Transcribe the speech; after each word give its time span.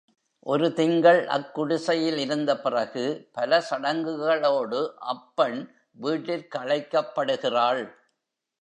ஒரு 0.45 0.67
திங்கள் 0.73 1.19
அக்குடிசையில் 1.27 2.17
இருந்தபிறகு, 2.17 3.05
பல 3.31 3.61
சடங்குகளோடு 3.61 4.81
அப்பெண் 4.97 5.61
வீட்டிற்கழைக்கப்படுகிறாள். 5.99 7.83